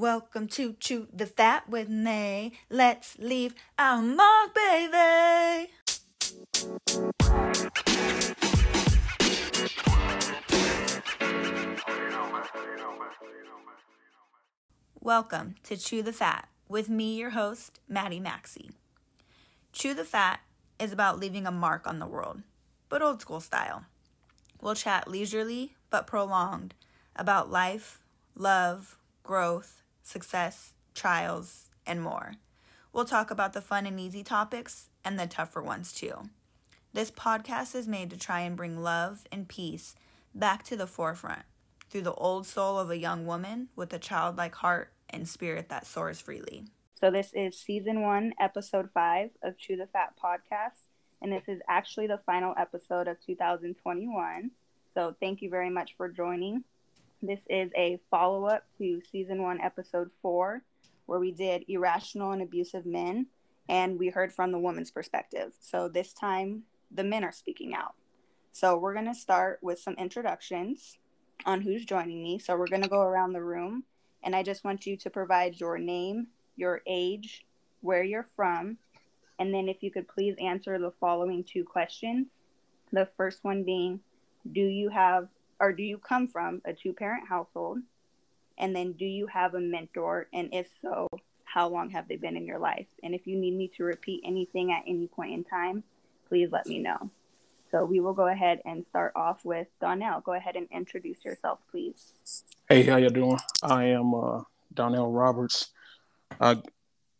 [0.00, 2.52] Welcome to Chew the Fat with Nay.
[2.70, 5.70] Let's leave our mark, baby.
[14.98, 18.70] Welcome to Chew the Fat with me, your host, Maddie Maxey.
[19.74, 20.40] Chew the Fat
[20.78, 22.40] is about leaving a mark on the world,
[22.88, 23.84] but old school style.
[24.62, 26.72] We'll chat leisurely but prolonged
[27.14, 28.00] about life,
[28.34, 29.79] love, growth,
[30.10, 32.34] success, trials, and more.
[32.92, 36.28] We'll talk about the fun and easy topics and the tougher ones too.
[36.92, 39.94] This podcast is made to try and bring love and peace
[40.34, 41.42] back to the forefront
[41.88, 45.86] through the old soul of a young woman with a childlike heart and spirit that
[45.86, 46.64] soars freely.
[46.94, 50.82] So, this is season one, episode five of Chew the Fat podcast.
[51.22, 54.50] And this is actually the final episode of 2021.
[54.92, 56.64] So, thank you very much for joining.
[57.22, 60.62] This is a follow up to season one, episode four,
[61.06, 63.26] where we did irrational and abusive men.
[63.68, 65.52] And we heard from the woman's perspective.
[65.60, 67.94] So, this time, the men are speaking out.
[68.52, 70.98] So, we're going to start with some introductions
[71.46, 72.38] on who's joining me.
[72.38, 73.84] So, we're going to go around the room
[74.22, 77.44] and I just want you to provide your name, your age,
[77.80, 78.76] where you're from,
[79.38, 82.26] and then if you could please answer the following two questions.
[82.92, 84.00] The first one being,
[84.52, 85.28] do you have
[85.60, 87.78] or do you come from a two parent household?
[88.58, 90.26] And then do you have a mentor?
[90.32, 91.08] And if so,
[91.44, 92.86] how long have they been in your life?
[93.02, 95.84] And if you need me to repeat anything at any point in time,
[96.28, 97.10] please let me know.
[97.70, 100.20] So we will go ahead and start off with Donnell.
[100.20, 102.44] Go ahead and introduce yourself, please.
[102.68, 103.38] Hey, how you doing?
[103.62, 104.42] I am uh,
[104.74, 105.68] Donnell Roberts.
[106.40, 106.56] I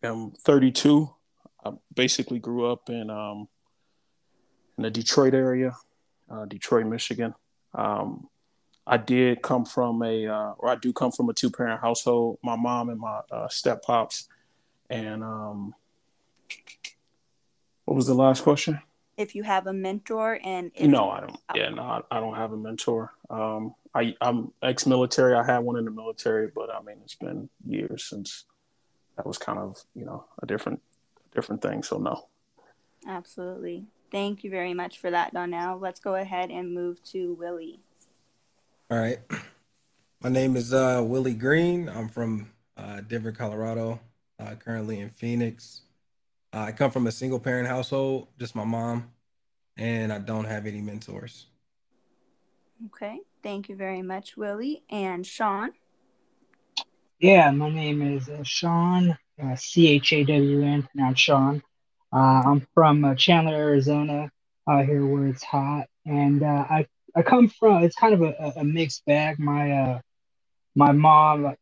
[0.02, 1.08] am 32.
[1.64, 3.48] I basically grew up in um,
[4.76, 5.76] in the Detroit area,
[6.30, 7.34] uh, Detroit, Michigan.
[7.74, 8.28] Um,
[8.86, 12.38] I did come from a, uh, or I do come from a two parent household.
[12.42, 14.28] My mom and my uh, step pops.
[14.88, 15.74] And um,
[17.84, 18.80] what was the last question?
[19.20, 21.36] if you have a mentor and no i don't.
[21.54, 23.12] Yeah no i don't have a mentor.
[23.28, 25.34] Um i i'm ex-military.
[25.34, 28.44] I had one in the military but i mean it's been years since
[29.16, 30.80] that was kind of you know a different
[31.34, 31.82] different thing.
[31.82, 32.28] So no.
[33.06, 37.80] Absolutely thank you very much for that donnell let's go ahead and move to willie
[38.90, 39.18] all right
[40.22, 44.00] my name is uh willie green i'm from uh denver colorado
[44.38, 45.82] uh, currently in phoenix
[46.52, 49.10] uh, I come from a single parent household, just my mom,
[49.76, 51.46] and I don't have any mentors.
[52.86, 53.20] Okay.
[53.42, 54.82] Thank you very much, Willie.
[54.90, 55.70] And Sean?
[57.20, 61.62] Yeah, my name is uh, Sean, uh, C H A W N, pronounced Sean.
[62.12, 64.30] Uh, I'm from uh, Chandler, Arizona,
[64.68, 65.86] out here where it's hot.
[66.06, 69.38] And uh, I, I come from, it's kind of a, a mixed bag.
[69.38, 70.00] My, uh,
[70.74, 71.54] my mom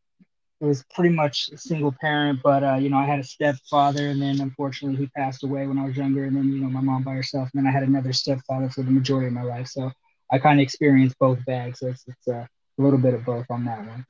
[0.60, 4.20] was pretty much a single parent, but uh, you know, I had a stepfather, and
[4.20, 7.02] then unfortunately he passed away when I was younger, and then you know, my mom
[7.04, 9.68] by herself, and then I had another stepfather for the majority of my life.
[9.68, 9.90] So
[10.32, 11.78] I kind of experienced both bags.
[11.80, 12.46] So it's it's uh,
[12.78, 14.04] a little bit of both on that one.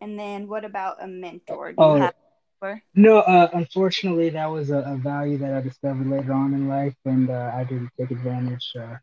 [0.00, 1.72] And then what about a mentor?
[1.72, 2.10] Do oh,
[2.94, 6.94] No, uh, unfortunately, that was a, a, value that I discovered later on in life,
[7.04, 8.96] and uh, I didn't take advantage uh,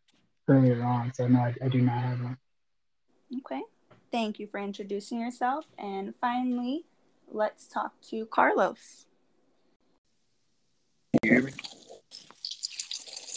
[0.47, 1.13] earlier on.
[1.13, 2.37] So no, I, I do not have one.
[3.39, 3.61] Okay.
[4.11, 5.65] Thank you for introducing yourself.
[5.77, 6.85] And finally,
[7.31, 9.05] let's talk to Carlos.
[11.13, 11.51] Can you hear me?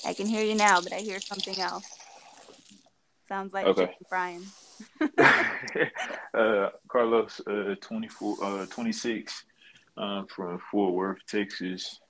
[0.06, 1.86] I can hear you now, but I hear something else.
[3.28, 3.96] Sounds like okay.
[4.08, 4.44] Brian.
[6.34, 9.44] uh, Carlos, uh, 24, uh, 26,
[9.96, 12.00] um, from Fort Worth, Texas.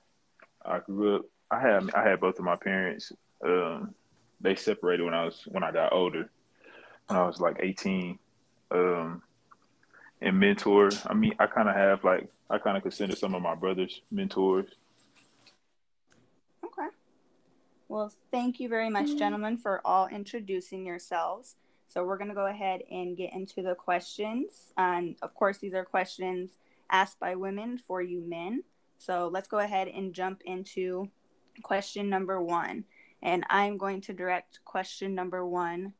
[0.65, 1.21] I grew up.
[1.51, 3.11] I had I had both of my parents.
[3.43, 3.93] Um,
[4.41, 6.29] they separated when I was when I got older.
[7.07, 8.17] When I was like 18,
[8.71, 9.21] um,
[10.21, 10.89] and mentor.
[11.05, 14.01] I mean, I kind of have like I kind of consider some of my brothers
[14.11, 14.69] mentors.
[16.63, 16.87] Okay.
[17.89, 21.55] Well, thank you very much, gentlemen, for all introducing yourselves.
[21.87, 25.85] So we're gonna go ahead and get into the questions, and of course, these are
[25.85, 26.57] questions
[26.93, 28.63] asked by women for you men.
[28.97, 31.09] So let's go ahead and jump into
[31.61, 32.85] question number one.
[33.21, 35.93] And I'm going to direct question number one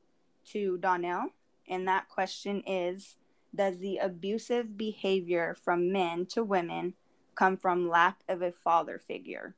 [0.52, 1.30] to Donnell
[1.68, 3.18] and that question is
[3.56, 6.94] Does the abusive behavior from men to women
[7.36, 9.56] come from lack of a father figure?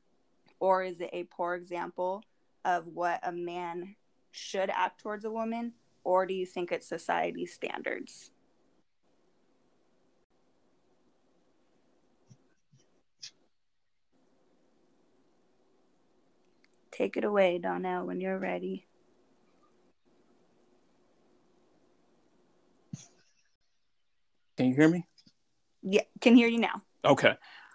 [0.60, 2.24] Or is it a poor example
[2.64, 3.96] of what a man
[4.30, 5.72] should act towards a woman?
[6.04, 8.30] Or do you think it's society's standards?
[16.96, 18.86] Take it away, Donnell, when you're ready.
[24.56, 25.04] Can you hear me?
[25.82, 26.82] Yeah, can hear you now.
[27.04, 27.34] Okay.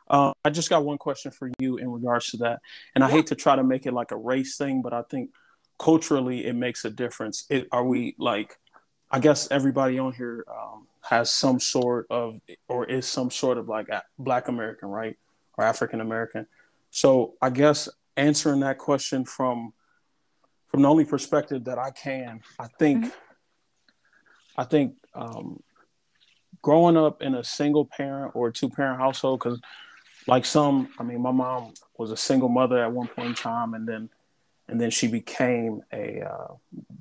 [0.10, 2.62] Uh, I just got one question for you in regards to that,
[2.96, 5.30] and I hate to try to make it like a race thing, but I think
[5.78, 7.46] culturally it makes a difference.
[7.50, 8.58] It, are we like?
[9.12, 13.70] I guess everybody on here um, has some sort of, or is some sort of
[13.70, 13.88] like
[14.18, 15.16] Black American, right,
[15.58, 16.48] or African American.
[16.90, 19.74] So I guess answering that question from
[20.68, 23.12] from the only perspective that I can, I think, mm-hmm.
[24.58, 25.62] I think um,
[26.62, 29.60] growing up in a single parent or two parent household, because
[30.28, 33.74] like some, I mean, my mom was a single mother at one point in time,
[33.74, 34.10] and then
[34.68, 36.54] and then she became a uh,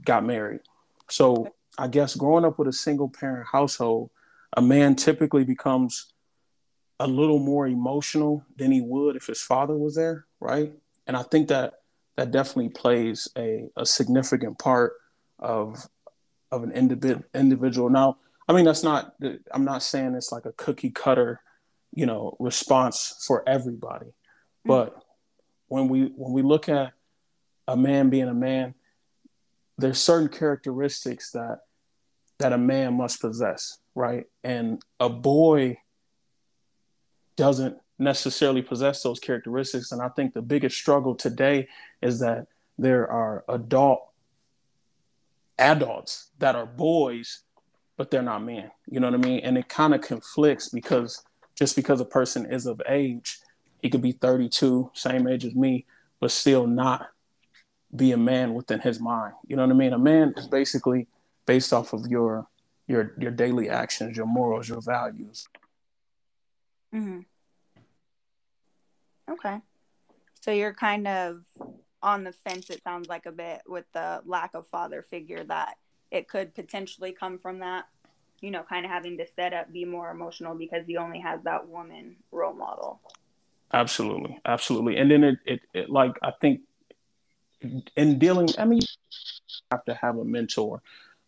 [0.04, 0.60] got married.
[1.08, 4.10] So I guess growing up with a single parent household,
[4.56, 6.12] a man typically becomes
[6.98, 10.72] a little more emotional than he would if his father was there, right?
[11.06, 11.74] And I think that
[12.16, 14.94] that definitely plays a, a significant part
[15.38, 15.88] of
[16.52, 17.88] of an individ, individual.
[17.88, 18.18] Now,
[18.48, 19.14] I mean, that's not.
[19.52, 21.40] I'm not saying it's like a cookie cutter,
[21.92, 24.06] you know, response for everybody.
[24.06, 24.68] Mm-hmm.
[24.68, 25.02] But
[25.68, 26.92] when we when we look at
[27.68, 28.74] a man being a man,
[29.78, 31.60] there's certain characteristics that
[32.38, 34.24] that a man must possess, right?
[34.42, 35.78] And a boy
[37.36, 39.92] doesn't necessarily possess those characteristics.
[39.92, 41.68] And I think the biggest struggle today
[42.02, 42.46] is that
[42.78, 44.06] there are adult
[45.58, 47.42] adults that are boys,
[47.98, 48.70] but they're not men.
[48.88, 49.40] You know what I mean?
[49.40, 51.22] And it kind of conflicts because
[51.54, 53.38] just because a person is of age,
[53.82, 55.84] he could be 32, same age as me,
[56.18, 57.10] but still not
[57.94, 59.34] be a man within his mind.
[59.46, 59.92] You know what I mean?
[59.92, 61.06] A man is basically
[61.44, 62.46] based off of your
[62.86, 65.46] your your daily actions, your morals, your values.
[66.94, 67.20] Mm-hmm.
[69.30, 69.58] Okay.
[70.40, 71.44] So you're kind of
[72.02, 75.76] on the fence, it sounds like a bit, with the lack of father figure that
[76.10, 77.86] it could potentially come from that,
[78.40, 81.40] you know, kind of having to set up, be more emotional because he only has
[81.44, 83.00] that woman role model.
[83.72, 84.40] Absolutely.
[84.44, 84.96] Absolutely.
[84.96, 86.62] And then it, it, it like, I think
[87.96, 88.86] in dealing, I mean, you
[89.70, 90.82] have to have a mentor,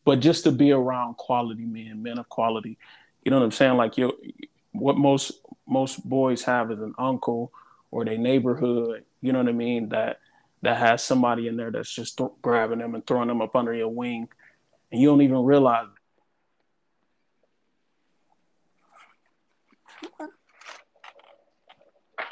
[0.05, 2.79] but just to be around quality men, men of quality,
[3.23, 3.77] you know what I'm saying?
[3.77, 4.19] Like you,
[4.73, 5.33] what most,
[5.69, 7.53] most boys have is an uncle
[7.93, 10.19] or their neighborhood, you know what I mean, that
[10.63, 13.75] that has somebody in there that's just th- grabbing them and throwing them up under
[13.75, 14.29] your wing,
[14.91, 15.87] and you don't even realize.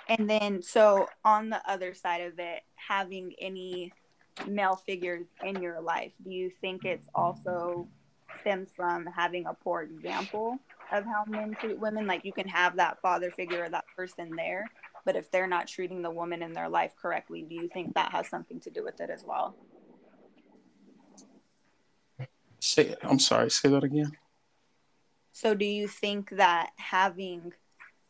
[0.09, 3.93] And then, so on the other side of it, having any
[4.47, 7.87] male figures in your life, do you think it's also
[8.41, 10.59] stems from having a poor example
[10.93, 12.07] of how men treat women?
[12.07, 14.67] Like you can have that father figure or that person there,
[15.11, 18.13] but if they're not treating the woman in their life correctly, do you think that
[18.13, 19.57] has something to do with it as well?
[22.61, 24.13] Say, I'm sorry, say that again.
[25.33, 27.53] So, do you think that having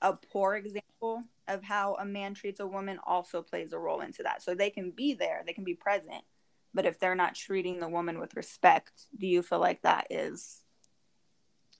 [0.02, 4.22] a poor example of how a man treats a woman also plays a role into
[4.24, 4.42] that?
[4.42, 6.24] So, they can be there, they can be present,
[6.74, 10.60] but if they're not treating the woman with respect, do you feel like that is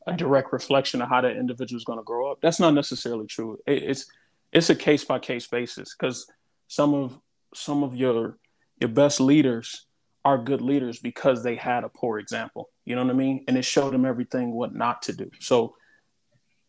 [0.06, 2.38] a direct reflection of how that individual is going to grow up?
[2.40, 3.58] That's not necessarily true.
[3.66, 4.06] it's
[4.52, 6.26] it's a case by case basis because
[6.68, 7.18] some of
[7.54, 8.38] some of your
[8.80, 9.86] your best leaders
[10.24, 12.68] are good leaders because they had a poor example.
[12.84, 13.44] You know what I mean?
[13.48, 15.30] And it showed them everything what not to do.
[15.40, 15.76] So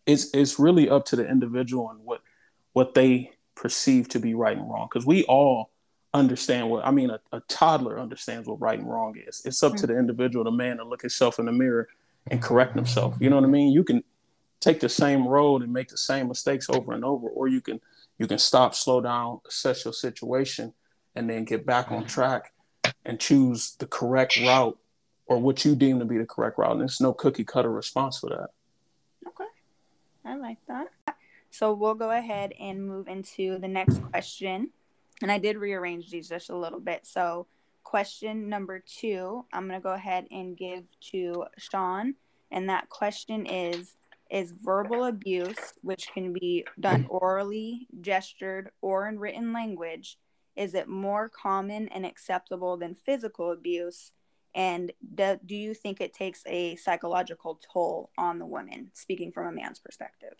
[0.06, 2.22] it's it's really up to the individual and what
[2.74, 4.88] what they perceive to be right and wrong.
[4.92, 5.72] Because we all
[6.14, 7.10] understand what I mean.
[7.10, 9.42] A, a, toddler understands what right and wrong is.
[9.46, 9.88] It's up to mm.
[9.88, 11.88] the individual, the man, to look himself in the mirror
[12.30, 13.18] and correct himself.
[13.20, 13.72] You know what I mean?
[13.72, 14.04] You can
[14.62, 17.82] take the same road and make the same mistakes over and over, or you can
[18.18, 20.74] you can stop, slow down, assess your situation,
[21.16, 22.08] and then get back on mm-hmm.
[22.08, 22.54] track
[23.04, 24.78] and choose the correct route
[25.26, 26.72] or what you deem to be the correct route.
[26.72, 28.50] And there's no cookie cutter response for that.
[29.28, 29.50] Okay.
[30.24, 30.88] I like that.
[31.50, 34.70] So we'll go ahead and move into the next question.
[35.22, 37.06] And I did rearrange these just a little bit.
[37.06, 37.48] So,
[37.84, 42.16] question number two, I'm going to go ahead and give to Sean.
[42.52, 43.96] And that question is
[44.32, 50.18] is verbal abuse, which can be done orally, gestured, or in written language.
[50.56, 54.14] Is it more common and acceptable than physical abuse?
[54.56, 59.48] And do, do you think it takes a psychological toll on the woman, speaking from
[59.48, 60.34] a man's perspective?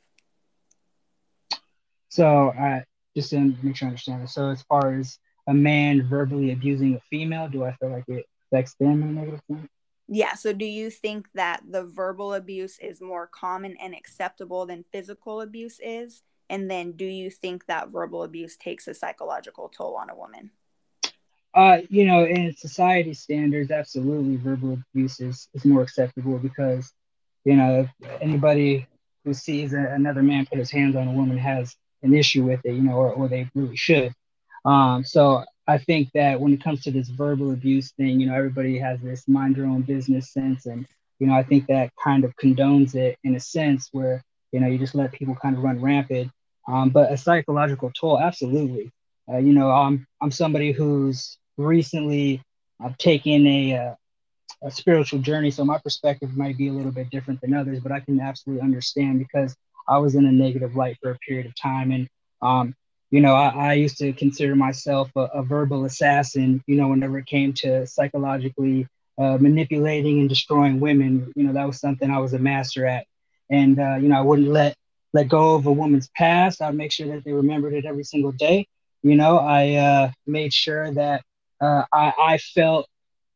[2.10, 2.82] So, uh,
[3.16, 4.30] just to make sure I understand it.
[4.30, 5.18] So, as far as
[5.48, 9.12] a man verbally abusing a female, do I feel like it affects them in a
[9.12, 9.60] negative way?
[10.08, 10.34] Yeah.
[10.34, 15.42] So, do you think that the verbal abuse is more common and acceptable than physical
[15.42, 16.24] abuse is?
[16.50, 20.52] And then, do you think that verbal abuse takes a psychological toll on a woman?
[21.54, 26.94] Uh, you know, in society standards, absolutely, verbal abuse is, is more acceptable because,
[27.44, 27.88] you know,
[28.22, 28.88] anybody
[29.26, 32.62] who sees a, another man put his hands on a woman has an issue with
[32.64, 34.14] it, you know, or, or they really should.
[34.64, 38.36] Um, so I think that when it comes to this verbal abuse thing, you know,
[38.36, 40.66] everybody has this mind your own business sense.
[40.66, 40.88] And,
[41.20, 44.68] you know, I think that kind of condones it in a sense where, you know,
[44.68, 46.32] you just let people kind of run rampant.
[46.68, 48.92] Um, but a psychological toll, absolutely.
[49.32, 52.42] Uh, you know, I'm, I'm somebody who's recently
[52.84, 53.96] I've taken a, uh,
[54.64, 55.52] a spiritual journey.
[55.52, 58.64] So my perspective might be a little bit different than others, but I can absolutely
[58.64, 59.56] understand because
[59.88, 61.92] I was in a negative light for a period of time.
[61.92, 62.10] And,
[62.42, 62.76] um,
[63.12, 67.18] you know, I, I, used to consider myself a, a, verbal assassin, you know, whenever
[67.20, 68.88] it came to psychologically
[69.18, 73.06] uh, manipulating and destroying women, you know, that was something I was a master at.
[73.50, 74.78] And, uh, you know, I wouldn't let,
[75.12, 76.62] let go of a woman's past.
[76.62, 78.66] I'd make sure that they remembered it every single day.
[79.04, 81.26] You know, I uh, made sure that
[81.60, 82.88] uh, I, I felt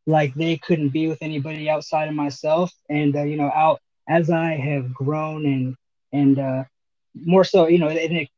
[0.07, 2.71] like they couldn't be with anybody outside of myself.
[2.89, 5.75] And, uh, you know, out as I have grown and,
[6.13, 6.63] and uh,
[7.13, 8.29] more so, you know, it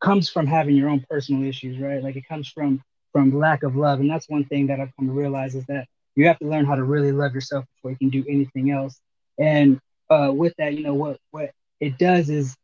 [0.00, 2.02] comes from having your own personal issues, right?
[2.02, 2.82] Like it comes from
[3.12, 5.86] from lack of love, and that's one thing that I've come to realize is that
[6.16, 9.00] you have to learn how to really love yourself before you can do anything else.
[9.38, 12.56] And uh, with that, you know what what it does is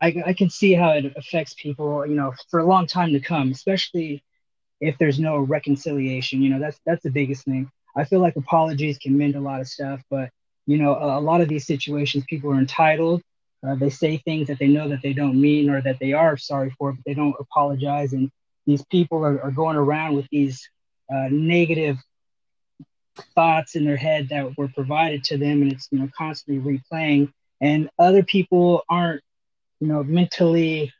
[0.00, 3.20] I, I can see how it affects people, you know, for a long time to
[3.20, 4.22] come, especially
[4.80, 6.42] if there's no reconciliation.
[6.42, 7.70] You know, that's that's the biggest thing.
[7.96, 10.30] I feel like apologies can mend a lot of stuff, but
[10.66, 13.22] you know, a, a lot of these situations, people are entitled
[13.66, 16.36] uh, they say things that they know that they don't mean or that they are
[16.36, 18.12] sorry for, but they don't apologize.
[18.12, 18.30] And
[18.66, 20.68] these people are, are going around with these
[21.12, 21.98] uh, negative
[23.34, 27.32] thoughts in their head that were provided to them, and it's you know constantly replaying.
[27.60, 29.22] And other people aren't,
[29.80, 30.92] you know, mentally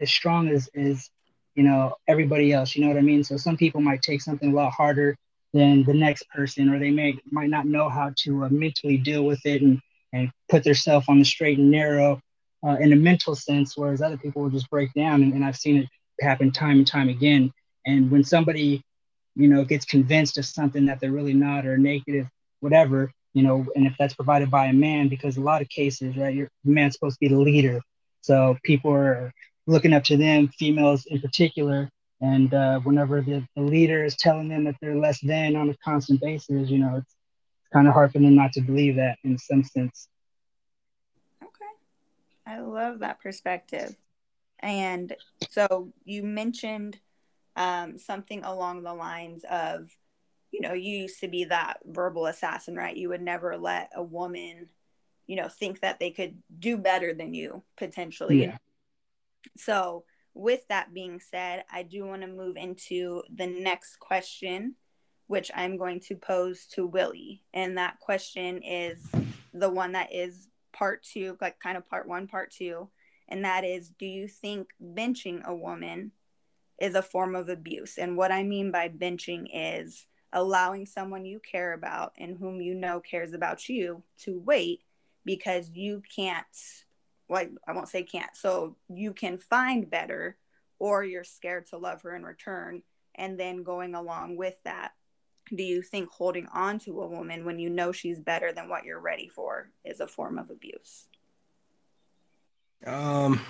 [0.00, 1.08] as strong as as
[1.54, 2.76] you know everybody else.
[2.76, 3.24] You know what I mean?
[3.24, 5.16] So some people might take something a lot harder
[5.54, 9.24] than the next person, or they may might not know how to uh, mentally deal
[9.24, 9.80] with it and
[10.14, 12.20] and put themselves on the straight and narrow
[12.66, 15.22] uh, in a mental sense, whereas other people will just break down.
[15.22, 15.88] And, and I've seen it
[16.20, 17.52] happen time and time again.
[17.84, 18.82] And when somebody,
[19.34, 22.26] you know, gets convinced of something that they're really not or negative,
[22.60, 26.16] whatever, you know, and if that's provided by a man, because a lot of cases,
[26.16, 27.80] right, your man's supposed to be the leader.
[28.22, 29.32] So people are
[29.66, 31.90] looking up to them, females in particular.
[32.20, 35.76] And uh, whenever the, the leader is telling them that they're less than on a
[35.84, 37.13] constant basis, you know, it's
[37.74, 40.08] kind of hard for them not to believe that in some sense.
[41.42, 41.74] Okay.
[42.46, 43.94] I love that perspective.
[44.60, 45.14] And
[45.50, 46.98] so you mentioned
[47.56, 49.90] um, something along the lines of,
[50.52, 52.96] you know, you used to be that verbal assassin, right?
[52.96, 54.68] You would never let a woman,
[55.26, 58.44] you know, think that they could do better than you potentially.
[58.44, 58.56] Yeah.
[59.56, 64.74] So, with that being said, I do want to move into the next question,
[65.26, 67.42] which I'm going to pose to Willie.
[67.52, 68.98] And that question is
[69.52, 72.88] the one that is part two, like kind of part one, part two.
[73.28, 76.12] And that is Do you think benching a woman
[76.78, 77.96] is a form of abuse?
[77.96, 82.74] And what I mean by benching is allowing someone you care about and whom you
[82.74, 84.82] know cares about you to wait
[85.24, 86.44] because you can't,
[87.30, 90.36] like, I won't say can't, so you can find better
[90.78, 92.82] or you're scared to love her in return.
[93.14, 94.92] And then going along with that,
[95.52, 98.84] do you think holding on to a woman when you know she's better than what
[98.84, 101.06] you're ready for is a form of abuse?
[102.86, 103.40] Um,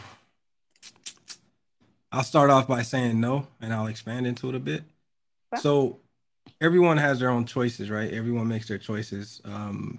[2.13, 4.85] I'll start off by saying no, and I'll expand into it a bit.
[5.51, 6.01] Well, so,
[6.61, 8.13] everyone has their own choices, right?
[8.13, 9.41] Everyone makes their choices.
[9.45, 9.99] Um,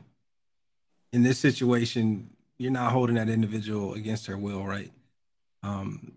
[1.12, 4.92] in this situation, you're not holding that individual against her will, right?
[5.64, 6.14] Um,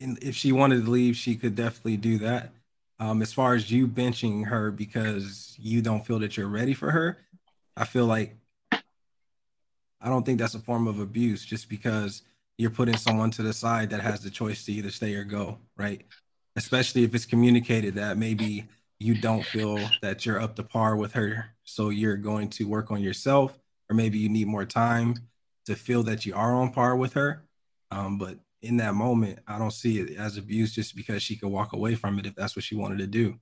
[0.00, 2.52] and if she wanted to leave, she could definitely do that.
[3.00, 6.90] Um, as far as you benching her because you don't feel that you're ready for
[6.90, 7.18] her,
[7.76, 8.36] I feel like
[8.72, 12.22] I don't think that's a form of abuse just because
[12.56, 15.58] you're putting someone to the side that has the choice to either stay or go,
[15.76, 16.04] right?
[16.56, 18.66] Especially if it's communicated that maybe
[18.98, 21.54] you don't feel that you're up to par with her.
[21.64, 23.56] So you're going to work on yourself,
[23.88, 25.14] or maybe you need more time
[25.66, 27.44] to feel that you are on par with her.
[27.90, 31.48] Um, but in that moment, I don't see it as abuse just because she could
[31.48, 33.38] walk away from it if that's what she wanted to do.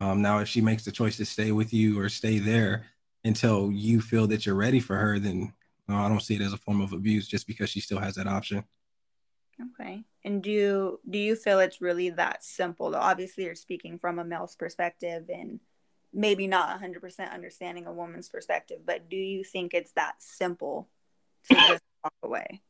[0.00, 2.86] Um, now, if she makes the choice to stay with you or stay there
[3.24, 5.52] until you feel that you're ready for her, then
[5.88, 8.26] I don't see it as a form of abuse just because she still has that
[8.26, 8.64] option.
[9.78, 10.04] Okay.
[10.24, 12.94] And do you, do you feel it's really that simple?
[12.94, 15.60] Obviously, you're speaking from a male's perspective and
[16.12, 20.88] maybe not 100% understanding a woman's perspective, but do you think it's that simple
[21.48, 22.62] to just walk away?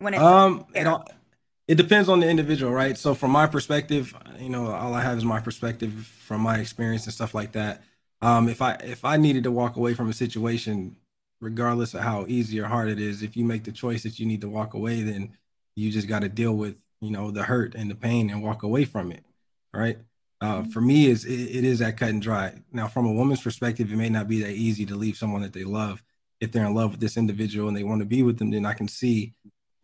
[0.00, 1.04] When it um it, all,
[1.66, 5.18] it depends on the individual right so from my perspective you know all i have
[5.18, 5.92] is my perspective
[6.26, 7.82] from my experience and stuff like that
[8.22, 10.96] um if i if i needed to walk away from a situation
[11.40, 14.26] regardless of how easy or hard it is, if you make the choice that you
[14.26, 15.32] need to walk away, then
[15.76, 18.62] you just got to deal with, you know, the hurt and the pain and walk
[18.62, 19.24] away from it.
[19.72, 19.98] Right.
[20.40, 20.70] Uh, mm-hmm.
[20.70, 22.54] for me, is it, it is that cut and dry.
[22.72, 25.52] Now, from a woman's perspective, it may not be that easy to leave someone that
[25.52, 26.02] they love.
[26.40, 28.64] If they're in love with this individual and they want to be with them, then
[28.64, 29.34] I can see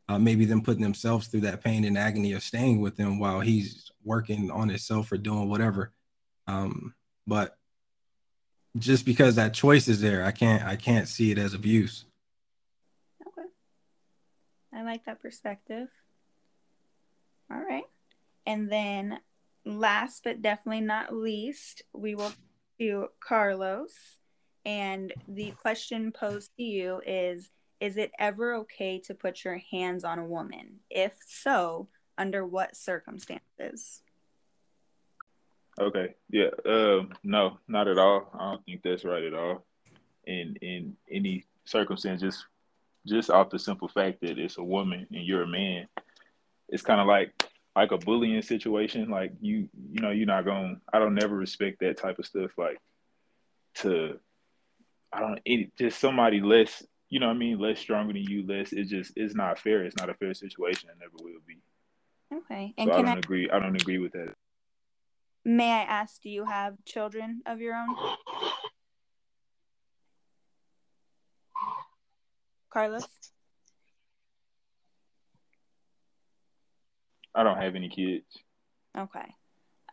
[0.08, 3.40] uh, maybe them putting themselves through that pain and agony of staying with them while
[3.40, 5.92] he's working on himself or doing whatever.
[6.46, 6.94] Um,
[7.26, 7.56] but
[8.76, 12.04] just because that choice is there, I can't I can't see it as abuse.
[13.26, 13.48] Okay.
[14.72, 15.88] I like that perspective.
[17.50, 17.84] All right.
[18.46, 19.20] And then
[19.64, 22.32] last but definitely not least, we will
[22.78, 23.92] do Carlos.
[24.66, 27.50] And the question posed to you is
[27.80, 30.80] Is it ever okay to put your hands on a woman?
[30.90, 34.02] If so, under what circumstances?
[35.80, 36.14] Okay.
[36.30, 36.50] Yeah.
[36.66, 37.12] Um.
[37.24, 38.30] No, not at all.
[38.34, 39.64] I don't think that's right at all.
[40.26, 42.46] In in any circumstance, just
[43.06, 45.88] just off the simple fact that it's a woman and you're a man,
[46.68, 47.32] it's kind of like
[47.76, 49.10] like a bullying situation.
[49.10, 50.80] Like you you know you're not going.
[50.92, 52.52] I don't never respect that type of stuff.
[52.56, 52.78] Like
[53.76, 54.18] to
[55.12, 56.82] I don't it, just somebody less.
[57.14, 57.60] You know what I mean?
[57.60, 58.44] Less stronger than you.
[58.44, 58.72] Less.
[58.72, 59.84] It's just it's not fair.
[59.84, 60.90] It's not a fair situation.
[60.90, 61.58] It never will be.
[62.36, 62.74] Okay.
[62.76, 63.18] And so I don't I...
[63.18, 63.48] agree.
[63.48, 64.34] I don't agree with that.
[65.44, 67.94] May I ask, do you have children of your own?
[72.72, 73.06] Carlos?
[77.32, 78.26] I don't have any kids.
[78.98, 79.36] Okay.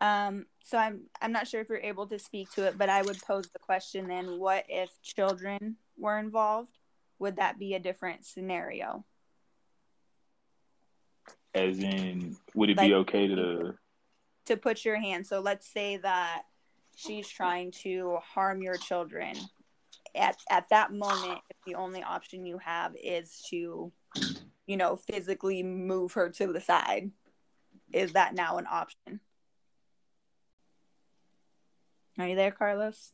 [0.00, 3.02] Um, so I'm I'm not sure if you're able to speak to it, but I
[3.02, 6.78] would pose the question then what if children were involved?
[7.22, 9.04] Would that be a different scenario?
[11.54, 13.74] As in, would it like, be okay to
[14.46, 15.24] to put your hand.
[15.24, 16.42] So let's say that
[16.96, 19.36] she's trying to harm your children.
[20.16, 23.92] At at that moment, if the only option you have is to,
[24.66, 27.12] you know, physically move her to the side,
[27.92, 29.20] is that now an option?
[32.18, 33.12] Are you there, Carlos?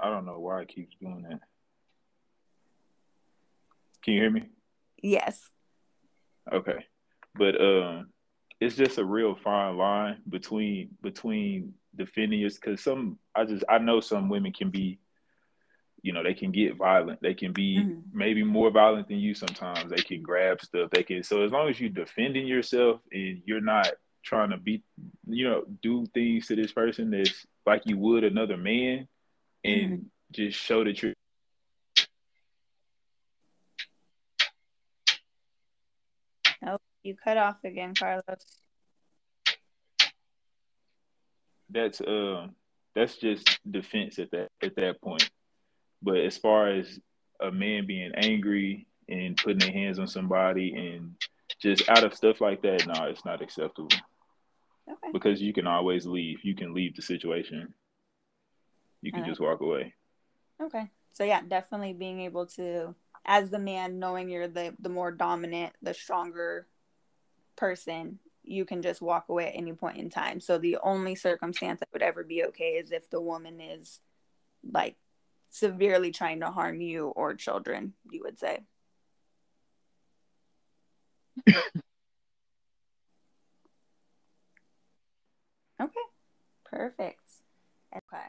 [0.00, 1.40] I don't know why it keeps doing that.
[4.02, 4.48] Can you hear me?
[5.02, 5.50] Yes.
[6.52, 6.84] Okay
[7.38, 8.08] but um,
[8.60, 13.78] it's just a real fine line between between defending yours because some I just I
[13.78, 14.98] know some women can be,
[16.02, 17.20] you know, they can get violent.
[17.22, 18.00] They can be mm-hmm.
[18.12, 19.90] maybe more violent than you sometimes.
[19.90, 20.90] They can grab stuff.
[20.90, 23.88] They can so as long as you're defending yourself and you're not
[24.24, 24.82] trying to be
[25.26, 29.06] you know, do things to this person that's like you would another man,
[29.64, 30.02] and mm-hmm.
[30.32, 31.14] just show that you're
[37.08, 38.22] You cut off again, Carlos.
[41.70, 42.48] That's uh
[42.94, 45.30] that's just defense at that at that point.
[46.02, 47.00] But as far as
[47.40, 51.14] a man being angry and putting their hands on somebody and
[51.62, 53.88] just out of stuff like that, no, it's not acceptable.
[54.86, 55.10] Okay.
[55.12, 56.40] Because you can always leave.
[56.42, 57.72] You can leave the situation.
[59.02, 59.30] You can uh-huh.
[59.30, 59.94] just walk away.
[60.60, 60.90] Okay.
[61.12, 65.74] So yeah, definitely being able to as the man knowing you're the the more dominant,
[65.82, 66.66] the stronger
[67.56, 70.40] person, you can just walk away at any point in time.
[70.40, 74.00] So the only circumstance that would ever be okay is if the woman is
[74.68, 74.96] like
[75.50, 78.60] severely trying to harm you or children, you would say.
[81.48, 81.60] okay.
[86.64, 87.20] Perfect.
[87.94, 88.26] Okay.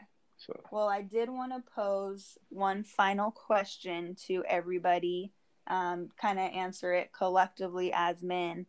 [0.50, 0.60] So.
[0.70, 5.32] Well, I did want to pose one final question to everybody,
[5.66, 8.66] um, kind of answer it collectively as men.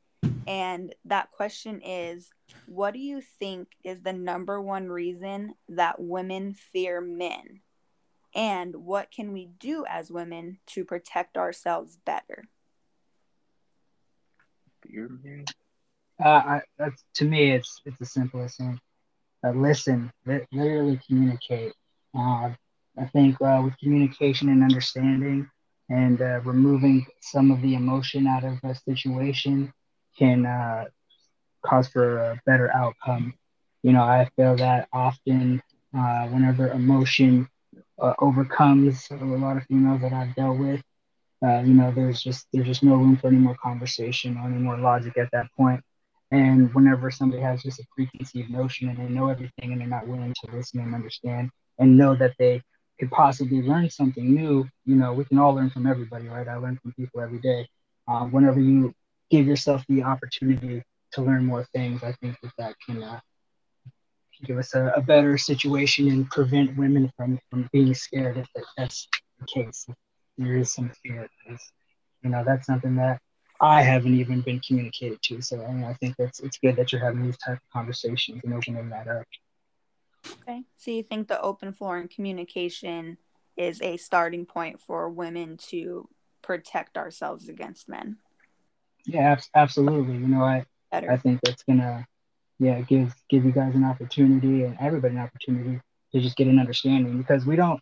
[0.48, 2.30] And that question is
[2.65, 7.62] what do you think is the number one reason that women fear men?
[8.34, 12.46] And what can we do as women to protect ourselves better?
[14.88, 15.46] Fear men?
[16.24, 18.80] Uh, I, that's, to me, it's it's the simplest thing.
[19.46, 21.74] Uh, listen, li- literally communicate.
[22.18, 22.50] Uh,
[22.98, 25.50] I think uh, with communication and understanding
[25.90, 29.72] and uh, removing some of the emotion out of a situation,
[30.18, 30.86] can uh,
[31.66, 33.34] cause for a better outcome.
[33.84, 35.62] You know, I feel that often
[35.98, 37.48] uh, whenever emotion
[38.20, 40.82] overcomes a lot of females that I've dealt with,
[41.42, 44.78] you know, there's just there's just no room for any more conversation or any more
[44.78, 45.82] logic at that point.
[46.32, 50.08] And whenever somebody has just a preconceived notion and they know everything and they're not
[50.08, 52.62] willing to listen and understand and know that they
[53.00, 56.48] could possibly learn something new, you know, we can all learn from everybody, right?
[56.48, 57.67] I learn from people every day.
[58.08, 58.94] Uh, whenever you
[59.30, 63.20] give yourself the opportunity to learn more things, I think that that can uh,
[64.46, 69.08] give us a, a better situation and prevent women from, from being scared if that's
[69.39, 69.86] the case.
[69.89, 69.96] If
[70.38, 71.62] there is some fear, because
[72.24, 73.20] you know that's something that
[73.62, 75.41] I haven't even been communicated to.
[75.41, 78.41] So I, mean, I think that's it's good that you're having these type of conversations
[78.43, 79.26] and opening that up.
[80.41, 80.63] Okay.
[80.78, 83.17] So you think the open floor and communication
[83.56, 86.10] is a starting point for women to
[86.41, 88.17] protect ourselves against men?
[89.06, 90.15] Yeah, absolutely.
[90.15, 91.12] You know, I Better.
[91.12, 92.06] I think that's gonna
[92.60, 95.80] yeah give give you guys an opportunity and everybody an opportunity
[96.13, 97.80] to just get an understanding because we don't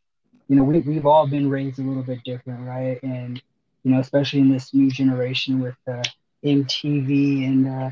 [0.47, 3.41] you know we, we've all been raised a little bit different right and
[3.89, 6.03] you know especially in this new generation with uh,
[6.45, 7.89] MTV and uh,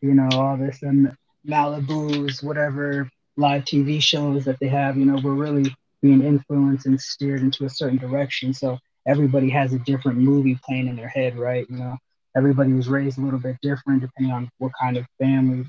[0.00, 5.18] you know all this um, Malibu's whatever live TV shows that they have, you know,
[5.22, 8.52] we're really being influenced and steered into a certain direction.
[8.54, 11.66] So everybody has a different movie playing in their head, right?
[11.68, 11.96] You know,
[12.36, 15.66] everybody was raised a little bit different depending on what kind of family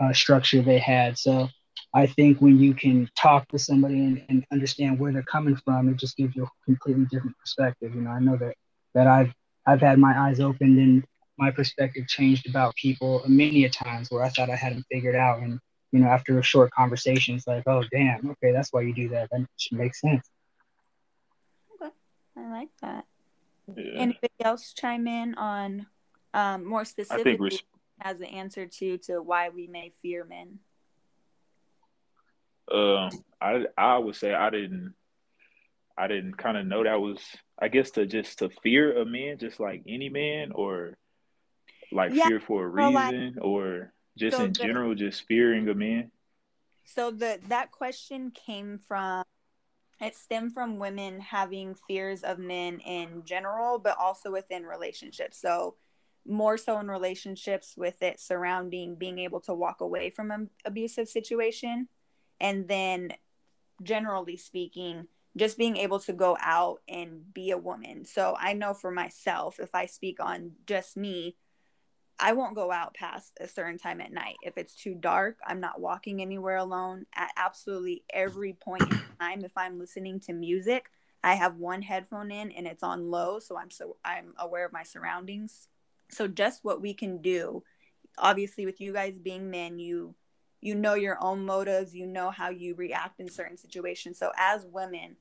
[0.00, 1.18] uh, structure they had.
[1.18, 1.48] So
[1.94, 5.88] I think when you can talk to somebody and, and understand where they're coming from,
[5.88, 7.94] it just gives you a completely different perspective.
[7.94, 8.54] You know, I know that
[8.94, 9.32] that I've
[9.66, 11.04] I've had my eyes opened and
[11.38, 15.16] my perspective changed about people many a times where I thought I had them figured
[15.16, 15.60] out and
[15.92, 19.08] you know, after a short conversation, it's like, oh, damn, okay, that's why you do
[19.10, 19.28] that.
[19.30, 20.28] That makes sense.
[21.74, 21.90] Okay,
[22.36, 23.06] I like that.
[23.76, 24.00] Yeah.
[24.00, 25.86] Anybody else chime in on
[26.32, 27.62] um, more specifically res-
[28.00, 30.60] as an answer to to why we may fear men?
[32.72, 34.94] Um, I I would say I didn't
[36.00, 37.18] I didn't kind of know that was
[37.60, 40.96] I guess to just to fear a man, just like any man, or
[41.92, 45.68] like yeah, fear for a reason, like, or just so in the, general, just fearing
[45.68, 46.10] a man.
[46.84, 49.24] So the that question came from
[50.00, 55.38] it stemmed from women having fears of men in general, but also within relationships.
[55.38, 55.76] So
[56.26, 61.08] more so in relationships with it surrounding being able to walk away from an abusive
[61.08, 61.88] situation
[62.40, 63.12] and then
[63.82, 68.74] generally speaking just being able to go out and be a woman so i know
[68.74, 71.36] for myself if i speak on just me
[72.20, 74.36] I won't go out past a certain time at night.
[74.42, 77.06] If it's too dark, I'm not walking anywhere alone.
[77.14, 80.90] At absolutely every point in time, if I'm listening to music,
[81.24, 84.72] I have one headphone in and it's on low, so I'm so I'm aware of
[84.72, 85.68] my surroundings.
[86.10, 87.62] So just what we can do,
[88.18, 90.14] obviously with you guys being men, you
[90.60, 94.18] you know your own motives, you know how you react in certain situations.
[94.18, 95.16] So as women,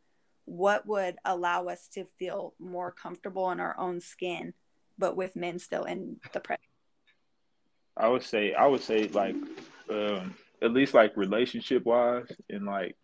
[0.46, 4.54] what would allow us to feel more comfortable in our own skin,
[4.98, 6.66] but with men still in the present?
[7.96, 9.36] I would say I would say like
[9.90, 12.96] um, at least like relationship wise and like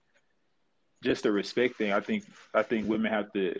[1.03, 1.91] just the respect thing.
[1.91, 3.59] I think I think women have to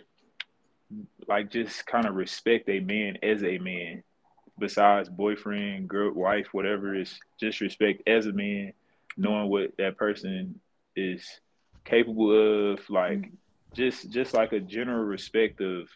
[1.28, 4.02] like just kind of respect a man as a man.
[4.58, 8.72] Besides boyfriend, girl, wife, whatever is just respect as a man,
[9.16, 10.60] knowing what that person
[10.94, 11.26] is
[11.84, 13.34] capable of, like mm-hmm.
[13.74, 15.88] just just like a general respect of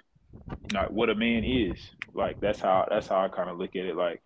[0.72, 1.78] like what a man is.
[2.14, 3.96] Like that's how that's how I kind of look at it.
[3.96, 4.22] Like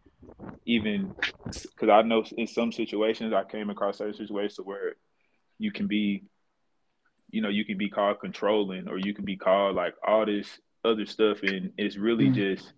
[0.66, 1.14] even
[1.46, 4.96] because I know in some situations I came across certain situations where
[5.58, 6.24] you can be,
[7.30, 10.58] you know, you can be called controlling or you can be called like all this
[10.84, 12.54] other stuff, and it's really mm-hmm.
[12.56, 12.72] just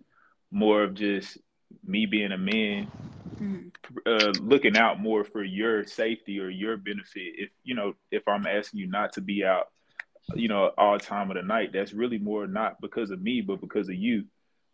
[0.51, 1.39] more of just
[1.85, 2.91] me being a man
[3.37, 3.69] mm-hmm.
[4.07, 7.35] uh, looking out more for your safety or your benefit.
[7.37, 9.69] If you know if i'm asking you not to be out
[10.35, 13.61] you know all time of the night that's really more not because of me but
[13.61, 14.25] because of you.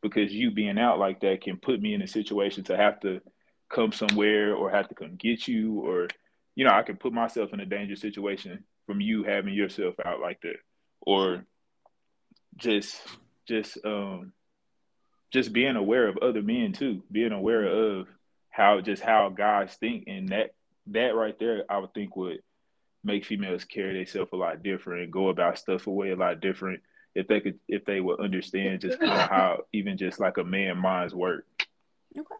[0.02, 3.20] Because you being out like that can put me in a situation to have to
[3.68, 6.08] come somewhere or have to come get you or
[6.56, 10.20] you know i can put myself in a dangerous situation from you having yourself out
[10.20, 10.56] like that.
[11.00, 11.44] Or
[12.56, 13.00] just
[13.46, 14.32] just um
[15.32, 18.06] just being aware of other men too being aware of
[18.50, 20.54] how just how guys think and that
[20.86, 22.40] that right there i would think would
[23.04, 26.40] make females carry themselves a lot different and go about stuff a way a lot
[26.40, 26.80] different
[27.14, 30.44] if they could if they would understand just kind of how even just like a
[30.44, 31.44] man minds work.
[32.16, 32.34] Okay.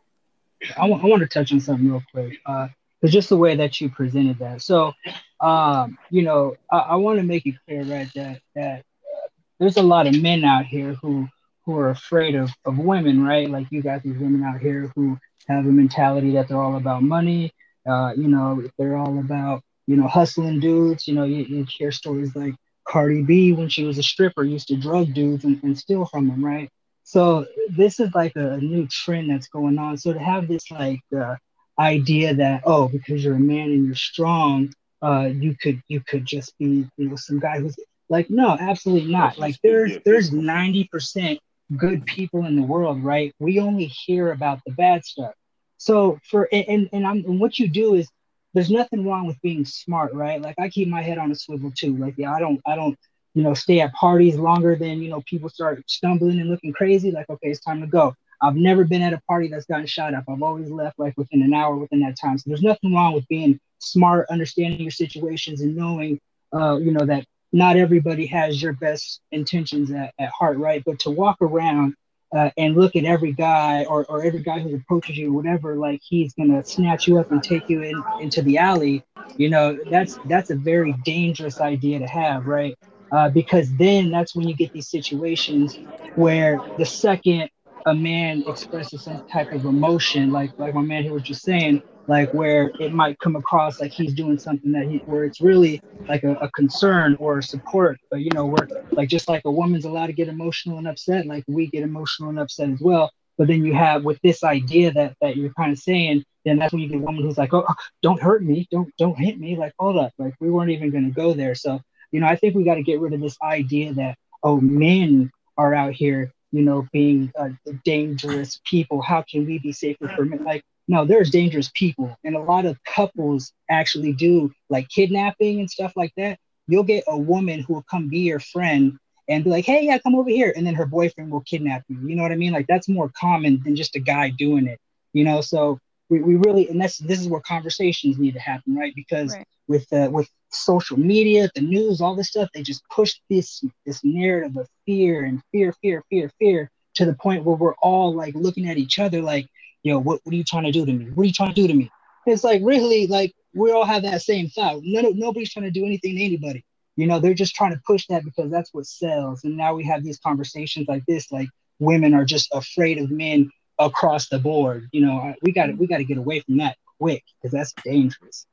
[0.76, 2.38] I, w- I want to touch on something real quick.
[2.46, 2.68] Uh,
[3.02, 4.62] it's just the way that you presented that.
[4.62, 4.92] So,
[5.40, 9.28] um, you know, I, I want to make it clear, right, that that uh,
[9.58, 11.28] there's a lot of men out here who
[11.64, 13.48] who are afraid of, of women, right?
[13.48, 17.02] Like you got these women out here who have a mentality that they're all about
[17.02, 17.52] money.
[17.88, 21.06] Uh, you know, they're all about you know hustling dudes.
[21.06, 22.54] You know, you, you hear stories like
[22.86, 26.28] Cardi B, when she was a stripper, used to drug dudes and, and steal from
[26.28, 26.68] them, right?
[27.04, 29.96] So this is like a, new trend that's going on.
[29.98, 31.36] So to have this like uh,
[31.78, 34.72] idea that oh, because you're a man and you're strong,
[35.02, 37.76] uh, you could you could just be you know some guy who's
[38.08, 39.38] like no, absolutely not.
[39.38, 41.40] Like there's there's ninety percent
[41.76, 43.34] good people in the world, right?
[43.38, 45.34] We only hear about the bad stuff.
[45.78, 48.08] So for and and, I'm, and what you do is
[48.54, 50.40] there's nothing wrong with being smart, right?
[50.40, 51.96] Like I keep my head on a swivel too.
[51.96, 52.96] Like yeah, I don't I don't
[53.34, 57.10] you know stay at parties longer than you know people start stumbling and looking crazy.
[57.10, 58.14] Like okay, it's time to go.
[58.40, 60.24] I've never been at a party that's gotten shot up.
[60.28, 62.38] I've always left like within an hour within that time.
[62.38, 66.20] So there's nothing wrong with being smart, understanding your situations, and knowing
[66.52, 70.82] uh, you know that not everybody has your best intentions at, at heart, right?
[70.84, 71.94] But to walk around
[72.34, 76.00] uh, and look at every guy or, or every guy who approaches you whatever, like
[76.02, 79.04] he's gonna snatch you up and take you in into the alley,
[79.36, 82.76] you know, that's that's a very dangerous idea to have, right?
[83.10, 85.78] Uh, because then that's when you get these situations
[86.14, 87.50] where the second
[87.84, 91.82] a man expresses some type of emotion, like like my man here was just saying,
[92.08, 95.80] like where it might come across like he's doing something that he where it's really
[96.08, 97.98] like a, a concern or a support.
[98.10, 101.26] But you know we're like just like a woman's allowed to get emotional and upset
[101.26, 103.10] like we get emotional and upset as well.
[103.38, 106.72] But then you have with this idea that that you're kind of saying then that's
[106.72, 107.66] when you get a woman who's like oh
[108.02, 108.66] don't hurt me.
[108.70, 109.56] Don't don't hit me.
[109.56, 111.54] Like hold up like we weren't even going to go there.
[111.54, 114.60] So you know i think we got to get rid of this idea that oh
[114.60, 117.48] men are out here you know being uh,
[117.84, 119.00] dangerous people.
[119.02, 120.44] How can we be safer for men?
[120.44, 125.70] Like no, there's dangerous people, and a lot of couples actually do like kidnapping and
[125.70, 126.38] stuff like that.
[126.68, 129.96] You'll get a woman who will come be your friend and be like, "Hey, yeah,
[129.96, 131.98] come over here," and then her boyfriend will kidnap you.
[132.06, 132.52] You know what I mean?
[132.52, 134.78] Like that's more common than just a guy doing it.
[135.14, 135.78] You know, so
[136.10, 138.92] we, we really and that's this is where conversations need to happen, right?
[138.94, 139.46] Because right.
[139.68, 144.04] with uh, with social media, the news, all this stuff, they just push this this
[144.04, 148.34] narrative of fear and fear, fear, fear, fear to the point where we're all like
[148.34, 149.48] looking at each other like
[149.82, 151.06] yo, what, what are you trying to do to me?
[151.10, 151.90] What are you trying to do to me?
[152.26, 154.80] It's like really like we all have that same thought.
[154.82, 156.64] None, nobody's trying to do anything to anybody.
[156.96, 159.44] You know, they're just trying to push that because that's what sells.
[159.44, 163.50] And now we have these conversations like this, like women are just afraid of men
[163.78, 164.88] across the board.
[164.92, 167.72] You know, we got to we got to get away from that quick because that's
[167.84, 168.46] dangerous.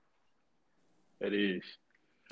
[1.21, 1.63] It is.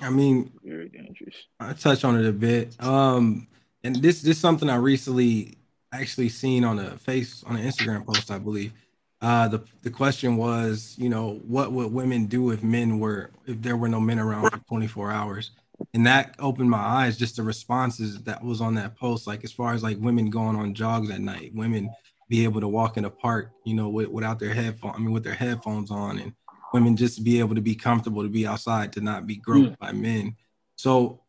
[0.00, 1.34] I mean, very dangerous.
[1.60, 2.82] I touched on it a bit.
[2.82, 3.46] Um,
[3.84, 5.58] and this this is something I recently
[5.92, 8.72] actually seen on a face on an Instagram post, I believe.
[9.20, 13.60] Uh, the the question was, you know, what would women do if men were if
[13.62, 15.50] there were no men around for 24 hours?
[15.94, 19.26] And that opened my eyes just the responses that was on that post.
[19.26, 21.90] Like as far as like women going on jogs at night, women
[22.28, 25.12] be able to walk in a park, you know, with, without their headphone, I mean,
[25.12, 26.34] with their headphones on, and
[26.72, 29.78] women just be able to be comfortable to be outside, to not be groped mm.
[29.78, 30.36] by men.
[30.76, 31.22] So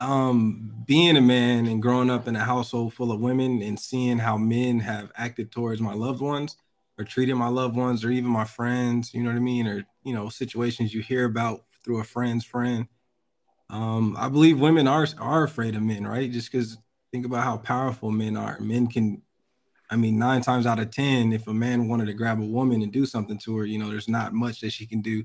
[0.00, 4.18] um being a man and growing up in a household full of women and seeing
[4.18, 6.56] how men have acted towards my loved ones
[6.98, 9.66] or treated my loved ones or even my friends, you know what I mean?
[9.66, 12.88] Or, you know, situations you hear about through a friend's friend.
[13.70, 16.30] Um, I believe women are are afraid of men, right?
[16.30, 16.78] Just because
[17.12, 18.58] think about how powerful men are.
[18.60, 19.22] Men can,
[19.90, 22.82] I mean, nine times out of ten, if a man wanted to grab a woman
[22.82, 25.22] and do something to her, you know, there's not much that she can do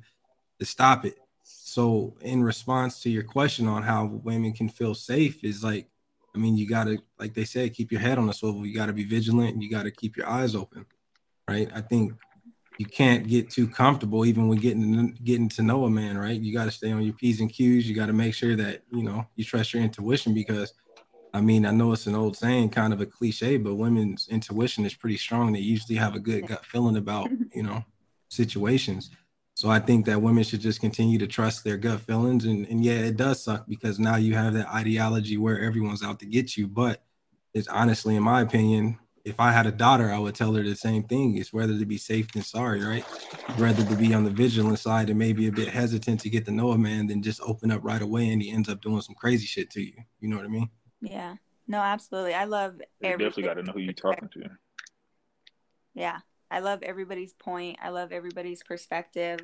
[0.60, 1.16] to stop it.
[1.44, 5.88] So, in response to your question on how women can feel safe, is like,
[6.36, 8.66] I mean, you gotta, like they said, keep your head on the swivel.
[8.66, 9.62] You gotta be vigilant.
[9.62, 10.86] You gotta keep your eyes open
[11.48, 11.70] right?
[11.74, 12.14] I think
[12.80, 16.40] you can't get too comfortable even when getting getting to know a man, right?
[16.40, 17.88] You got to stay on your p's and q's.
[17.88, 20.74] You got to make sure that you know you trust your intuition because,
[21.34, 24.86] I mean, I know it's an old saying, kind of a cliche, but women's intuition
[24.86, 25.54] is pretty strong.
[25.54, 27.84] They usually have a good gut feeling about you know
[28.30, 29.12] situations.
[29.56, 32.46] So I think that women should just continue to trust their gut feelings.
[32.46, 36.20] And, and yeah, it does suck because now you have that ideology where everyone's out
[36.22, 36.68] to get you.
[36.68, 37.04] But
[37.54, 40.76] it's honestly, in my opinion, if I had a daughter, I would tell her the
[40.76, 41.38] same thing.
[41.38, 43.06] It's rather to be safe than sorry, right?
[43.58, 46.52] Rather to be on the vigilant side and maybe a bit hesitant to get to
[46.52, 49.16] know a man than just open up right away and he ends up doing some
[49.16, 49.94] crazy shit to you.
[50.20, 50.70] You know what I mean?
[51.02, 51.36] Yeah.
[51.68, 52.34] No, absolutely.
[52.34, 54.50] I love you definitely got to know who you're talking to.
[55.94, 56.20] Yeah.
[56.52, 57.80] I love everybody's point.
[57.82, 59.40] I love everybody's perspective.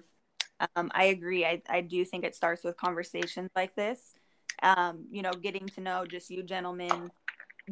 [0.75, 1.45] Um, I agree.
[1.45, 4.13] I, I do think it starts with conversations like this.
[4.61, 7.11] Um, you know, getting to know just you gentlemen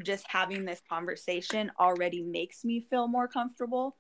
[0.04, 3.96] just having this conversation already makes me feel more comfortable.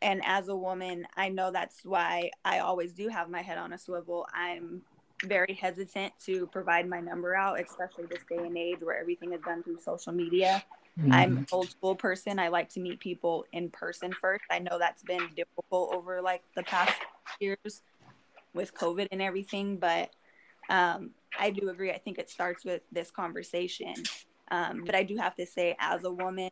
[0.00, 3.72] And as a woman, I know that's why I always do have my head on
[3.72, 4.26] a swivel.
[4.34, 4.82] I'm
[5.24, 9.40] very hesitant to provide my number out, especially this day and age where everything is
[9.42, 10.64] done through social media.
[10.98, 11.12] Mm-hmm.
[11.12, 12.38] I'm an old school person.
[12.38, 14.44] I like to meet people in person first.
[14.50, 16.94] I know that's been difficult over like the past
[17.40, 17.82] years
[18.54, 20.10] with COVID and everything, but
[20.68, 21.92] um, I do agree.
[21.92, 23.94] I think it starts with this conversation
[24.50, 26.50] um, but I do have to say, as a woman,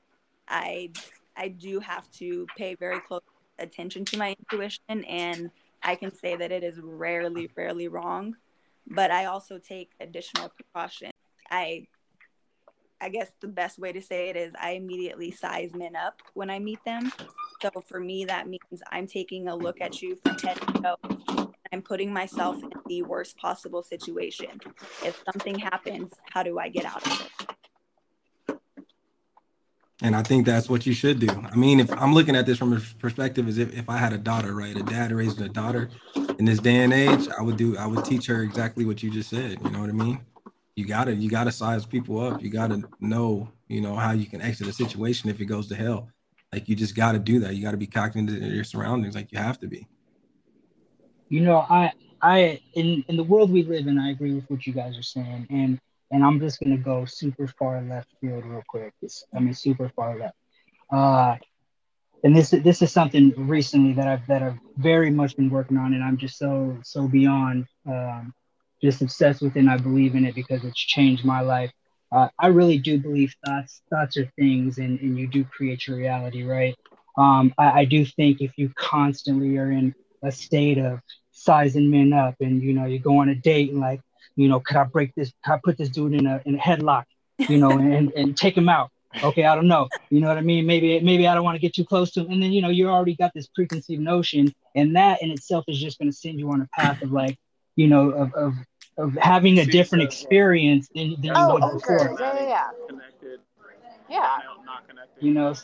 [0.48, 0.90] I
[1.36, 3.22] I do have to pay very close
[3.58, 5.50] attention to my intuition, and
[5.82, 8.36] I can say that it is rarely, rarely wrong.
[8.86, 11.10] But I also take additional precaution.
[11.50, 11.86] I
[13.00, 16.50] I guess the best way to say it is I immediately size men up when
[16.50, 17.10] I meet them.
[17.62, 21.50] So for me, that means I'm taking a look at you from head to toe.
[21.72, 24.60] I'm putting myself in the worst possible situation.
[25.04, 27.50] If something happens, how do I get out of it?
[30.02, 31.28] And I think that's what you should do.
[31.28, 34.12] I mean, if I'm looking at this from a perspective as if, if I had
[34.12, 34.74] a daughter, right?
[34.74, 35.90] A dad raising a daughter
[36.38, 39.10] in this day and age, I would do I would teach her exactly what you
[39.10, 39.58] just said.
[39.62, 40.20] You know what I mean?
[40.74, 42.42] You gotta you gotta size people up.
[42.42, 45.74] You gotta know, you know, how you can exit a situation if it goes to
[45.74, 46.08] hell.
[46.50, 47.54] Like you just gotta do that.
[47.54, 49.86] You gotta be cognizant of your surroundings, like you have to be.
[51.28, 54.66] You know, I I in in the world we live in, I agree with what
[54.66, 55.78] you guys are saying, and
[56.10, 58.92] and I'm just gonna go super far left field real quick.
[59.02, 60.36] It's, I mean, super far left.
[60.92, 61.36] Uh,
[62.24, 65.94] and this this is something recently that I've that I've very much been working on,
[65.94, 68.34] and I'm just so so beyond um,
[68.82, 69.60] just obsessed with it.
[69.60, 71.72] and I believe in it because it's changed my life.
[72.12, 75.96] Uh, I really do believe thoughts thoughts are things, and and you do create your
[75.96, 76.74] reality, right?
[77.16, 82.12] Um, I, I do think if you constantly are in a state of sizing men
[82.12, 84.00] up, and you know you go on a date and like
[84.40, 85.32] you know, could I break this?
[85.44, 87.04] Could I put this dude in a in a headlock?
[87.48, 88.90] You know, and and take him out.
[89.22, 89.88] Okay, I don't know.
[90.10, 90.66] You know what I mean?
[90.66, 92.30] Maybe maybe I don't want to get too close to him.
[92.32, 95.78] And then you know you already got this preconceived notion, and that in itself is
[95.80, 97.36] just going to send you on a path of like,
[97.76, 98.54] you know, of of,
[98.96, 101.74] of having a different experience than, than Oh, you would okay.
[101.74, 102.16] before.
[102.18, 102.70] Yeah, yeah, yeah.
[102.88, 103.40] Connected,
[104.08, 104.38] Yeah.
[104.64, 105.24] not connected.
[105.24, 105.54] You know,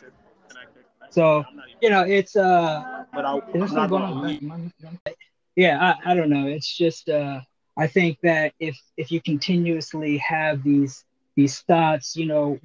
[1.10, 1.44] So
[1.80, 4.70] you know, it's uh, But I, is I'm not going on?
[5.06, 5.14] I-
[5.56, 6.46] Yeah, I, I don't know.
[6.46, 7.40] It's just uh,
[7.76, 11.04] I think that if if you continuously have these
[11.36, 12.58] these thoughts, you know,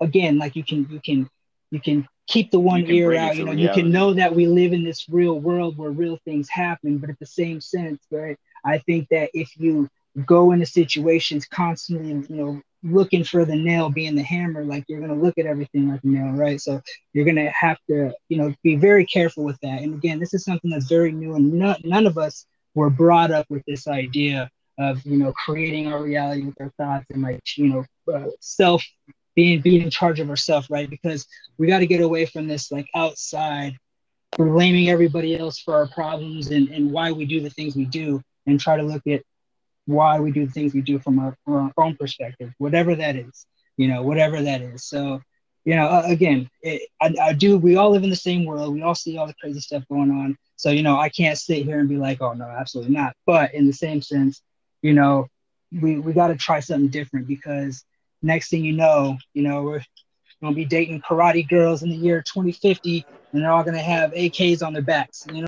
[0.00, 1.28] again, like you can you can
[1.70, 3.36] you can keep the one ear out.
[3.36, 6.48] You know, you can know that we live in this real world where real things
[6.48, 6.98] happen.
[6.98, 8.36] But at the same sense, right?
[8.64, 9.88] I think that if you
[10.24, 15.00] go into situations constantly, you know, looking for the nail being the hammer, like you're
[15.00, 16.60] gonna look at everything like a nail, right?
[16.60, 16.80] So
[17.12, 19.82] you're gonna have to, you know, be very careful with that.
[19.82, 23.32] And again, this is something that's very new, and none, none of us were brought
[23.32, 27.40] up with this idea of, you know, creating our reality with our thoughts and like,
[27.56, 27.84] you know,
[28.14, 28.84] uh, self
[29.34, 30.88] being being in charge of ourselves, right?
[30.88, 31.26] Because
[31.58, 33.76] we got to get away from this like outside
[34.36, 38.20] blaming everybody else for our problems and, and why we do the things we do
[38.46, 39.22] and try to look at
[39.86, 43.16] why we do the things we do from our, from our own perspective, whatever that
[43.16, 43.46] is,
[43.78, 44.84] you know, whatever that is.
[44.84, 45.22] So,
[45.66, 48.72] you know, uh, again, it, I, I do, we all live in the same world.
[48.72, 50.38] We all see all the crazy stuff going on.
[50.54, 53.14] So, you know, I can't sit here and be like, oh, no, absolutely not.
[53.26, 54.42] But in the same sense,
[54.80, 55.26] you know,
[55.72, 57.84] we, we got to try something different because
[58.22, 59.82] next thing you know, you know, we're
[60.40, 64.12] to be dating karate girls in the year 2050 and they're all going to have
[64.12, 65.46] AKs on their backs, you know?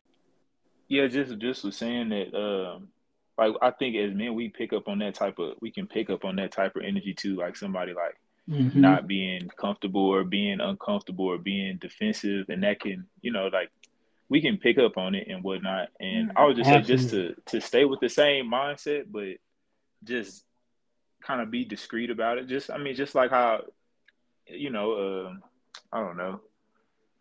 [0.89, 2.35] Yeah, just just was saying that.
[2.35, 2.89] Um,
[3.37, 5.53] like I think as men, we pick up on that type of.
[5.61, 7.37] We can pick up on that type of energy too.
[7.37, 8.17] Like somebody like
[8.49, 8.75] Mhm.
[8.75, 13.71] not being comfortable or being uncomfortable or being defensive, and that can you know like
[14.31, 15.89] we can pick up on it and whatnot.
[16.01, 19.37] And I would just say just to to stay with the same mindset, but
[20.05, 20.45] just
[21.23, 22.47] kind of be discreet about it.
[22.47, 23.65] Just I mean, just like how
[24.47, 25.43] you know, um,
[25.93, 26.41] I don't know.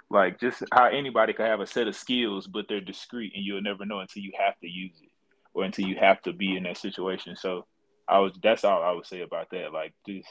[0.09, 3.61] Like just how anybody could have a set of skills, but they're discreet, and you'll
[3.61, 5.09] never know until you have to use it,
[5.53, 7.35] or until you have to be in that situation.
[7.35, 7.65] So,
[8.07, 9.73] I was that's all I would say about that.
[9.73, 10.29] Like, just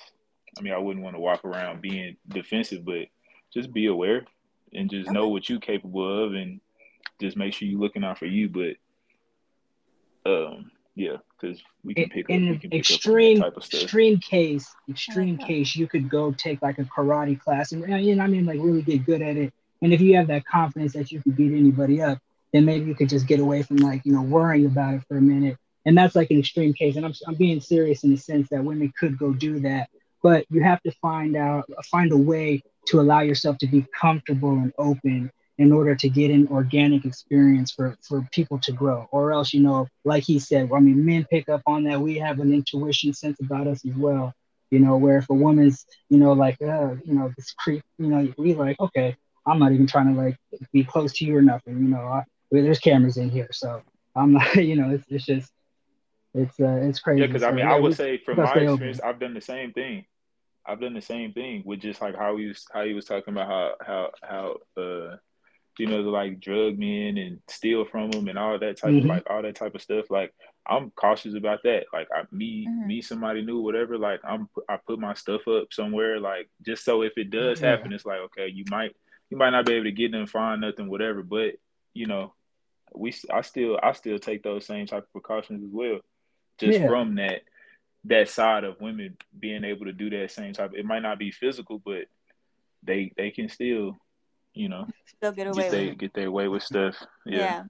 [0.58, 3.06] I mean, I wouldn't want to walk around being defensive, but
[3.52, 4.24] just be aware
[4.72, 6.60] and just know what you're capable of, and
[7.20, 8.48] just make sure you're looking out for you.
[8.48, 13.56] But, um, yeah, because we can pick up, in we can pick extreme up type
[13.58, 13.82] of stuff.
[13.82, 15.46] extreme case extreme that.
[15.46, 18.82] case you could go take like a karate class and, and i mean like really
[18.82, 22.00] get good at it and if you have that confidence that you can beat anybody
[22.00, 22.18] up
[22.52, 25.18] then maybe you could just get away from like you know worrying about it for
[25.18, 28.16] a minute and that's like an extreme case and i'm, I'm being serious in the
[28.16, 29.90] sense that women could go do that
[30.26, 34.52] but you have to find out find a way to allow yourself to be comfortable
[34.62, 39.24] and open in order to get an organic experience for for people to grow or
[39.36, 42.38] else you know like he said i mean men pick up on that we have
[42.40, 44.32] an intuition sense about us as well
[44.70, 48.08] you know where if a woman's you know like uh, you know this creep you
[48.08, 50.36] know we like okay i'm not even trying to like
[50.72, 53.82] be close to you or nothing you know I, well, there's cameras in here so
[54.16, 55.52] i'm not you know it's, it's just
[56.34, 58.50] it's uh it's crazy Yeah, because I mean, yeah, I would we- say from my
[58.52, 58.74] stay open.
[58.76, 60.04] experience, I've done the same thing.
[60.66, 63.32] I've done the same thing with just like how he was how he was talking
[63.34, 65.16] about how how how uh
[65.78, 68.98] you know like drug men and steal from them and all that type Mhm.
[69.00, 70.10] of like all that type of stuff.
[70.10, 70.34] Like
[70.66, 71.84] I'm cautious about that.
[71.92, 72.86] Like I me Mhm.
[72.86, 73.98] me somebody new whatever.
[73.98, 77.70] Like I'm I put my stuff up somewhere like just so if it does Yeah.
[77.70, 78.96] happen, it's like okay, you might
[79.30, 81.54] you might not be able to get them find nothing whatever, but
[81.94, 82.34] you know
[82.94, 86.00] we I still I still take those same type of precautions as well
[86.58, 86.86] just Yeah.
[86.86, 87.42] from that
[88.06, 90.72] that side of women being able to do that same type.
[90.74, 92.04] It might not be physical, but
[92.82, 93.96] they they can still,
[94.54, 95.98] you know, Still get away get with they it.
[95.98, 96.96] get their way with stuff.
[97.24, 97.38] Yeah.
[97.38, 97.62] Yeah.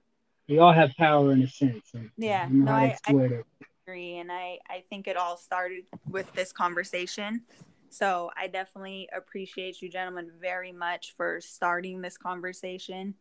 [0.47, 1.89] we all have power in a sense.
[1.93, 3.43] And, Yeah, no, I- I-
[3.85, 7.43] agree and I, I think it all started with this conversation
[7.89, 13.13] so i definitely appreciate you gentlemen very much for starting this conversation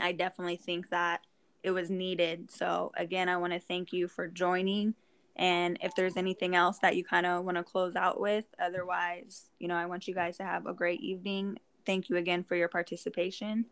[0.00, 1.20] i definitely think that
[1.62, 4.94] it was needed so again i want to thank you for joining
[5.38, 9.46] and if there's anything else that you kind of want to close out with otherwise
[9.58, 12.56] you know i want you guys to have a great evening thank you again for
[12.56, 13.64] your participation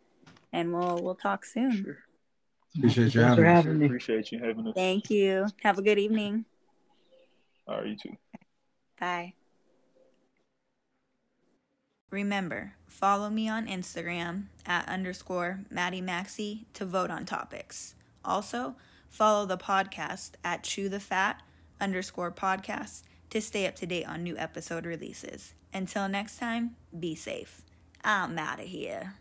[0.53, 1.99] and we'll we'll talk soon Sure.
[2.79, 3.49] Appreciate you Thanks for having me.
[3.55, 3.87] having me.
[3.87, 4.75] Appreciate you having us.
[4.75, 6.45] thank you have a good evening
[7.67, 8.17] All right, you too.
[9.01, 9.33] Bye.
[12.11, 17.95] Remember, follow me on Instagram at underscore Maddie Maxi to vote on topics.
[18.25, 18.77] Also,
[19.09, 21.43] follow the podcast at Chew the Fat
[21.81, 25.55] underscore podcast to stay up to date on new episode releases.
[25.73, 27.63] Until next time, be safe.
[28.05, 29.15] I'm out of here.